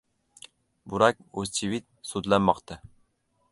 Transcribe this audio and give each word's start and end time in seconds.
Burak 0.93 1.19
O‘zchivit 1.43 1.87
sudlanmoqda 2.13 2.81